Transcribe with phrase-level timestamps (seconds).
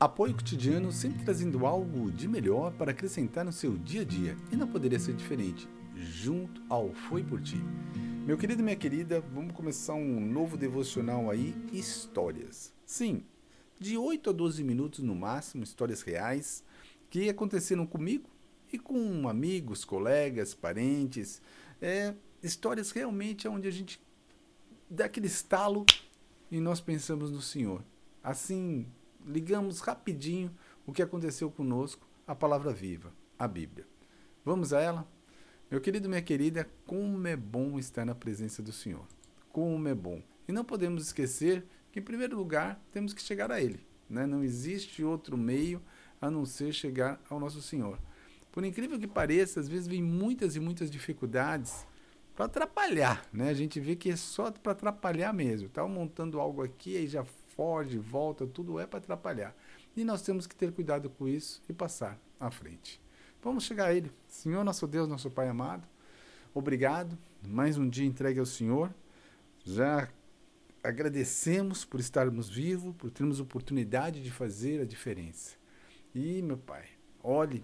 [0.00, 4.56] Apoio cotidiano sempre trazendo algo de melhor para acrescentar no seu dia a dia e
[4.56, 7.58] não poderia ser diferente, junto ao Foi por Ti.
[8.26, 12.72] Meu querido e minha querida, vamos começar um novo devocional aí, histórias.
[12.86, 13.22] Sim,
[13.78, 16.64] de 8 a 12 minutos no máximo, histórias reais
[17.10, 18.26] que aconteceram comigo
[18.72, 21.42] e com amigos, colegas, parentes.
[21.78, 24.00] É, histórias realmente onde a gente
[24.88, 25.84] dá aquele estalo
[26.50, 27.84] e nós pensamos no Senhor.
[28.24, 28.86] Assim,
[29.26, 30.50] ligamos rapidinho
[30.86, 33.86] o que aconteceu conosco, a palavra viva, a Bíblia.
[34.44, 35.06] Vamos a ela?
[35.70, 39.06] Meu querido, minha querida, como é bom estar na presença do Senhor.
[39.52, 40.22] Como é bom.
[40.48, 43.80] E não podemos esquecer que, em primeiro lugar, temos que chegar a Ele.
[44.08, 44.26] Né?
[44.26, 45.80] Não existe outro meio
[46.20, 47.98] a não ser chegar ao nosso Senhor.
[48.50, 51.86] Por incrível que pareça, às vezes vem muitas e muitas dificuldades
[52.34, 53.50] para atrapalhar, né?
[53.50, 55.68] A gente vê que é só para atrapalhar mesmo.
[55.68, 57.24] Tá montando algo aqui, aí já
[57.60, 59.54] foge, volta, tudo é para atrapalhar.
[59.94, 62.98] E nós temos que ter cuidado com isso e passar à frente.
[63.42, 64.10] Vamos chegar a Ele.
[64.26, 65.86] Senhor, nosso Deus, nosso Pai amado,
[66.54, 67.18] obrigado.
[67.46, 68.94] Mais um dia entregue ao Senhor.
[69.62, 70.08] Já
[70.82, 75.54] agradecemos por estarmos vivos, por termos oportunidade de fazer a diferença.
[76.14, 76.86] E, meu Pai,
[77.22, 77.62] olhe,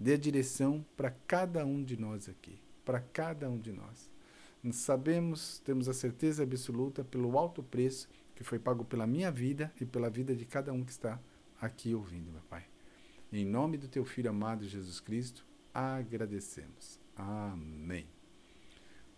[0.00, 2.58] dê a direção para cada um de nós aqui.
[2.86, 4.10] Para cada um de nós.
[4.72, 9.84] Sabemos, temos a certeza absoluta pelo alto preço que foi pago pela minha vida e
[9.84, 11.18] pela vida de cada um que está
[11.60, 12.64] aqui ouvindo, meu Pai.
[13.32, 17.00] Em nome do teu filho amado Jesus Cristo, agradecemos.
[17.16, 18.06] Amém.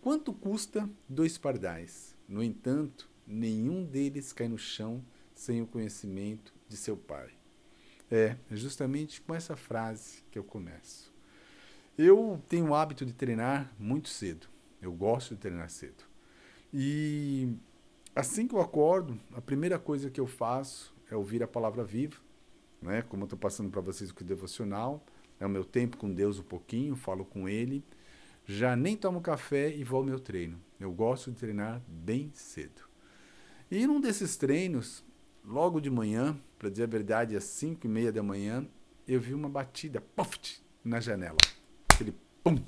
[0.01, 2.17] Quanto custa dois pardais?
[2.29, 7.29] No entanto, nenhum deles cai no chão sem o conhecimento de seu pai.
[8.11, 11.13] É, é justamente com essa frase que eu começo.
[11.97, 14.47] Eu tenho o hábito de treinar muito cedo.
[14.81, 16.05] Eu gosto de treinar cedo.
[16.73, 17.53] E
[18.19, 22.17] Assim que eu acordo, a primeira coisa que eu faço é ouvir a palavra viva,
[22.83, 23.01] né?
[23.03, 25.07] Como eu estou passando para vocês o devocional,
[25.39, 27.85] é o meu tempo com Deus um pouquinho, falo com Ele.
[28.45, 30.61] Já nem tomo café e vou ao meu treino.
[30.81, 32.83] Eu gosto de treinar bem cedo.
[33.71, 35.05] E num desses treinos,
[35.45, 38.67] logo de manhã, para dizer a verdade, às 5 e meia da manhã,
[39.07, 41.39] eu vi uma batida puff, na janela.
[41.95, 42.59] Aquele pum.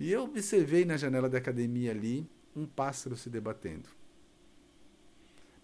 [0.00, 3.88] E eu observei na janela da academia ali um pássaro se debatendo.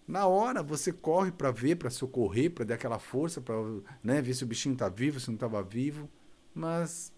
[0.07, 3.55] Na hora você corre para ver, para socorrer, para dar aquela força, para
[4.03, 6.09] né, ver se o bichinho está vivo, se não estava vivo.
[6.53, 7.13] Mas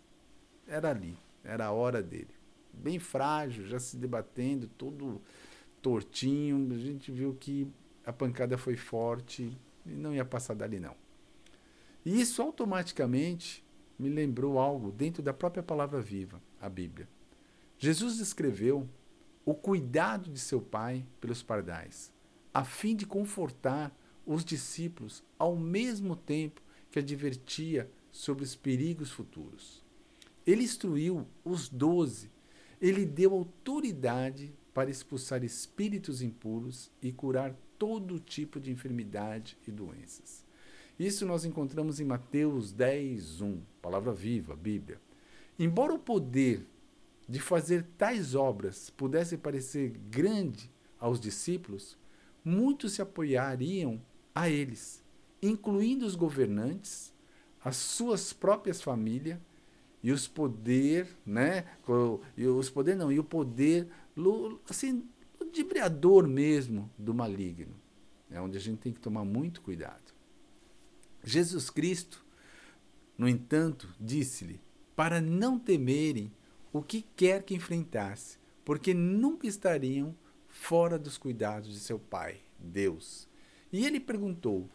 [0.67, 2.29] era ali, era a hora dele.
[2.73, 5.21] Bem frágil, já se debatendo, todo
[5.81, 6.71] tortinho.
[6.73, 7.67] A gente viu que
[8.05, 10.95] a pancada foi forte e não ia passar dali não.
[12.05, 13.63] E isso automaticamente
[13.97, 17.07] me lembrou algo dentro da própria palavra viva, a Bíblia.
[17.77, 18.87] Jesus descreveu
[19.45, 22.12] o cuidado de seu pai pelos pardais
[22.53, 29.83] a fim de confortar os discípulos ao mesmo tempo que advertia sobre os perigos futuros.
[30.45, 32.29] Ele instruiu os doze,
[32.79, 40.45] ele deu autoridade para expulsar espíritos impuros e curar todo tipo de enfermidade e doenças.
[40.99, 45.01] Isso nós encontramos em Mateus 10, 1, palavra viva, Bíblia.
[45.57, 46.65] Embora o poder
[47.27, 51.97] de fazer tais obras pudesse parecer grande aos discípulos,
[52.43, 54.01] muitos se apoiariam
[54.33, 55.03] a eles,
[55.41, 57.13] incluindo os governantes,
[57.63, 59.39] as suas próprias famílias
[60.01, 61.65] e os poder, né?
[62.35, 63.87] E os poder não, e o poder
[64.69, 65.07] assim,
[65.39, 67.73] ludibriador mesmo do maligno.
[68.29, 70.13] É onde a gente tem que tomar muito cuidado.
[71.23, 72.25] Jesus Cristo,
[73.17, 74.59] no entanto, disse-lhe
[74.95, 76.31] para não temerem
[76.71, 80.15] o que quer que enfrentasse, porque nunca estariam
[80.53, 83.27] fora dos cuidados de seu pai, Deus.
[83.71, 84.69] E ele perguntou: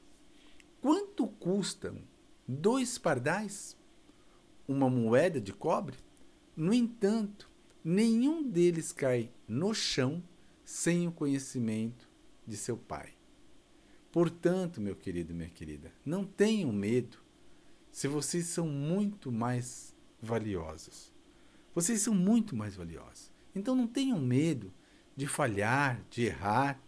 [0.82, 1.96] Quanto custam
[2.46, 3.76] dois pardais?
[4.66, 5.96] Uma moeda de cobre?
[6.54, 7.48] No entanto,
[7.82, 10.22] nenhum deles cai no chão
[10.64, 12.06] sem o conhecimento
[12.46, 13.14] de seu pai.
[14.10, 17.18] Portanto, meu querido, minha querida, não tenham medo
[17.90, 21.12] se vocês são muito mais valiosos.
[21.74, 23.30] Vocês são muito mais valiosos.
[23.54, 24.72] Então não tenham medo
[25.18, 26.80] de falhar, de errar.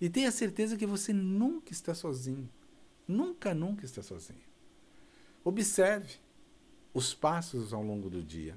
[0.00, 2.48] E tenha certeza que você nunca está sozinho.
[3.06, 4.44] Nunca, nunca está sozinho.
[5.42, 6.14] Observe
[6.94, 8.56] os passos ao longo do dia,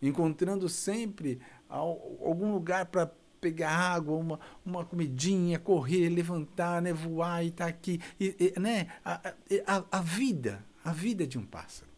[0.00, 7.48] encontrando sempre algum lugar para pegar água, uma, uma comidinha, correr, levantar, né, voar e
[7.48, 8.00] estar tá aqui.
[8.20, 9.34] E, e, né, a,
[9.66, 11.90] a, a vida, a vida de um pássaro.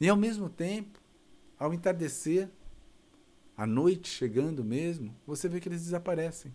[0.00, 0.98] E ao mesmo tempo,
[1.58, 2.48] ao entardecer,
[3.56, 6.52] à noite chegando mesmo, você vê que eles desaparecem.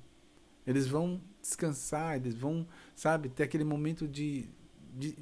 [0.65, 4.47] Eles vão descansar, eles vão, sabe, ter aquele momento de,
[4.95, 5.17] de,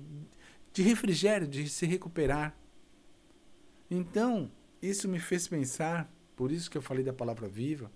[0.74, 2.56] de refrigério, de se recuperar.
[3.90, 7.90] Então, isso me fez pensar, por isso que eu falei da palavra viva,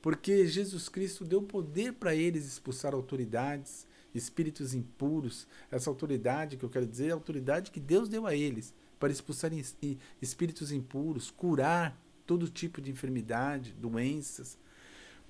[0.00, 5.46] porque Jesus Cristo deu poder para eles expulsar autoridades, espíritos impuros.
[5.70, 9.12] Essa autoridade que eu quero dizer é a autoridade que Deus deu a eles para
[9.12, 9.52] expulsar
[10.20, 14.58] espíritos impuros, curar todo tipo de enfermidade, doenças.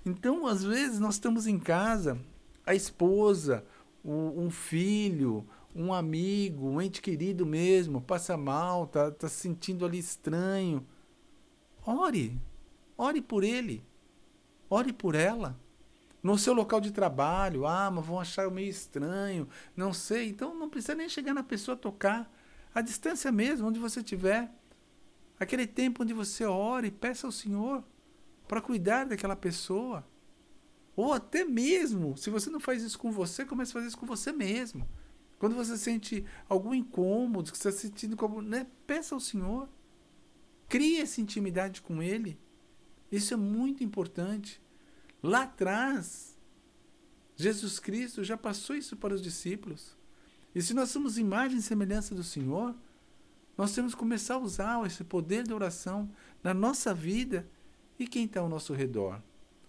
[0.05, 2.19] Então, às vezes, nós estamos em casa,
[2.67, 3.65] a esposa,
[4.05, 9.99] um filho, um amigo, um ente querido mesmo, passa mal, tá, tá se sentindo ali
[9.99, 10.87] estranho.
[11.85, 12.39] Ore,
[12.97, 13.83] ore por ele,
[14.69, 15.59] ore por ela.
[16.23, 20.29] No seu local de trabalho, ah, mas vão achar meio estranho, não sei.
[20.29, 22.31] Então não precisa nem chegar na pessoa tocar.
[22.75, 24.49] A distância mesmo, onde você estiver.
[25.43, 27.83] Aquele tempo onde você ore, peça ao Senhor
[28.47, 30.07] para cuidar daquela pessoa.
[30.95, 34.07] Ou até mesmo, se você não faz isso com você, comece a fazer isso com
[34.07, 34.89] você mesmo.
[35.41, 38.41] Quando você sente algum incômodo, que você está sentindo como.
[38.41, 39.69] Né, peça ao Senhor.
[40.69, 42.39] Crie essa intimidade com Ele.
[43.11, 44.63] Isso é muito importante.
[45.21, 46.39] Lá atrás,
[47.35, 49.97] Jesus Cristo já passou isso para os discípulos.
[50.55, 52.77] E se nós somos imagem e semelhança do Senhor,
[53.63, 56.11] nós temos que começar a usar esse poder da oração
[56.43, 57.49] na nossa vida
[57.97, 59.23] e quem está ao nosso redor.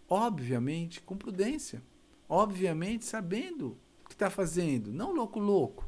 [0.10, 1.80] Obviamente, com prudência.
[2.28, 5.88] Obviamente, sabendo que está fazendo, não louco louco.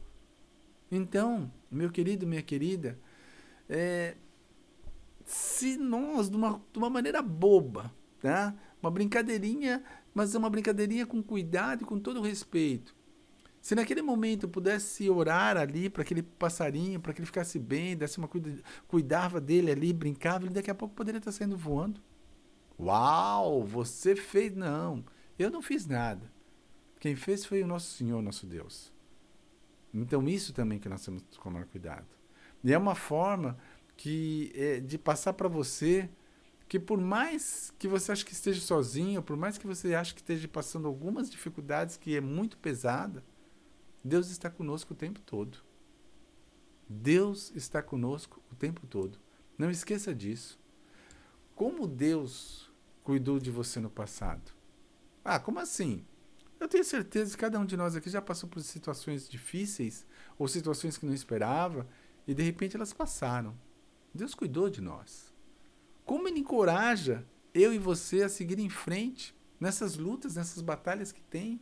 [0.92, 2.96] Então, meu querido, minha querida,
[3.68, 4.16] é,
[5.24, 7.92] se nós, de uma, de uma maneira boba,
[8.22, 8.54] tá?
[8.84, 12.95] uma brincadeirinha, mas é uma brincadeirinha com cuidado e com todo respeito.
[13.66, 18.20] Se naquele momento pudesse orar ali para aquele passarinho, para que ele ficasse bem, desse
[18.20, 22.00] uma cuida, cuidava dele ali, brincava, ele daqui a pouco poderia estar saindo voando.
[22.80, 24.56] Uau, você fez.
[24.56, 25.04] Não,
[25.40, 26.32] eu não fiz nada.
[27.00, 28.94] Quem fez foi o nosso Senhor, nosso Deus.
[29.92, 32.06] Então, isso também que nós temos que tomar cuidado.
[32.64, 33.58] E é uma forma
[33.98, 36.08] que é, de passar para você
[36.70, 40.22] que por mais que você ache que esteja sozinho, por mais que você ache que
[40.22, 43.24] esteja passando algumas dificuldades que é muito pesada,
[44.08, 45.58] Deus está conosco o tempo todo.
[46.88, 49.18] Deus está conosco o tempo todo.
[49.58, 50.60] Não esqueça disso.
[51.56, 52.72] Como Deus
[53.04, 54.52] cuidou de você no passado?
[55.24, 56.06] Ah, como assim?
[56.60, 60.06] Eu tenho certeza que cada um de nós aqui já passou por situações difíceis
[60.38, 61.88] ou situações que não esperava
[62.28, 63.58] e de repente elas passaram.
[64.14, 65.34] Deus cuidou de nós.
[66.06, 67.26] Como ele encoraja
[67.56, 71.60] eu e você a seguir em frente nessas lutas, nessas batalhas que tem?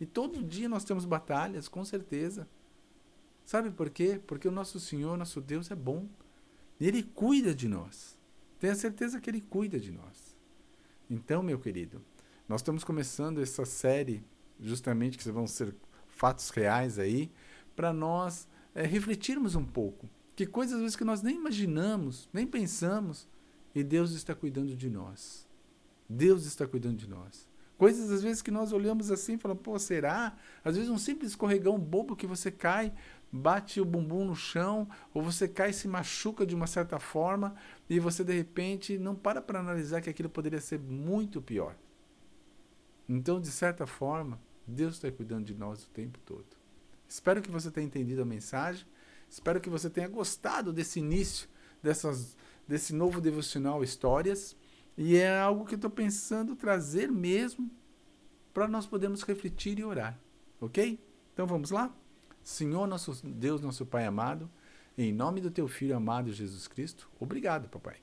[0.00, 2.48] E todo dia nós temos batalhas, com certeza.
[3.44, 4.20] Sabe por quê?
[4.26, 6.08] Porque o nosso Senhor, nosso Deus é bom.
[6.80, 8.18] E ele cuida de nós.
[8.58, 10.36] Tenha certeza que ele cuida de nós.
[11.08, 12.00] Então, meu querido,
[12.48, 14.24] nós estamos começando essa série,
[14.58, 15.74] justamente que vão ser
[16.08, 17.30] fatos reais aí,
[17.76, 20.08] para nós é, refletirmos um pouco.
[20.36, 23.28] Que coisas às vezes que nós nem imaginamos, nem pensamos,
[23.74, 25.46] e Deus está cuidando de nós.
[26.08, 27.49] Deus está cuidando de nós.
[27.80, 30.36] Coisas às vezes que nós olhamos assim e falamos, pô, será?
[30.62, 32.92] Às vezes um simples escorregão bobo que você cai,
[33.32, 37.54] bate o bumbum no chão, ou você cai e se machuca de uma certa forma,
[37.88, 41.74] e você de repente não para para analisar que aquilo poderia ser muito pior.
[43.08, 46.44] Então, de certa forma, Deus está cuidando de nós o tempo todo.
[47.08, 48.84] Espero que você tenha entendido a mensagem.
[49.26, 51.48] Espero que você tenha gostado desse início,
[51.82, 52.36] dessas,
[52.68, 54.54] desse novo devocional Histórias.
[55.02, 57.70] E é algo que eu estou pensando trazer mesmo
[58.52, 60.20] para nós podermos refletir e orar.
[60.60, 61.02] Ok?
[61.32, 61.90] Então vamos lá?
[62.42, 64.50] Senhor, nosso Deus, nosso Pai amado,
[64.98, 67.96] em nome do Teu Filho amado Jesus Cristo, obrigado, Papai.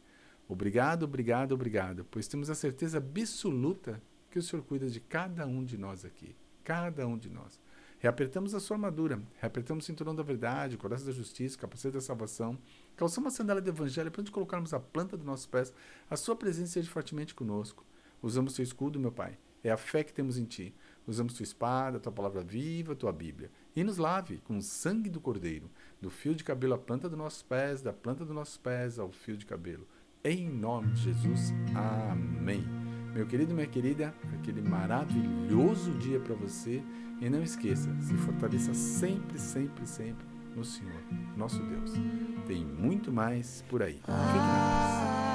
[0.50, 4.02] Obrigado, obrigado, obrigado, pois temos a certeza absoluta
[4.32, 6.36] que o Senhor cuida de cada um de nós aqui.
[6.64, 7.62] Cada um de nós.
[8.00, 11.96] Reapertamos a sua armadura, reapertamos o cinturão da verdade, o coração da justiça, o capacete
[11.96, 12.58] da salvação,
[12.96, 15.74] calçamos a sandália do evangelho para onde colocarmos a planta dos nossos pés,
[16.10, 17.84] a sua presença seja fortemente conosco.
[18.22, 19.38] Usamos teu escudo, meu Pai.
[19.64, 20.74] É a fé que temos em ti.
[21.06, 23.50] Usamos tua espada, tua palavra viva, tua Bíblia.
[23.76, 25.70] E nos lave com o sangue do Cordeiro,
[26.02, 29.12] do fio de cabelo à planta dos nossos pés, da planta dos nossos pés ao
[29.12, 29.88] fio de cabelo.
[30.24, 31.54] Em nome de Jesus.
[31.76, 32.87] Amém.
[33.18, 36.84] Meu querido, minha querida, aquele maravilhoso dia para você.
[37.20, 40.24] E não esqueça, se fortaleça sempre, sempre, sempre
[40.56, 41.02] no Senhor,
[41.36, 41.94] nosso Deus.
[42.46, 43.96] Tem muito mais por aí.
[43.96, 45.27] Fique na paz.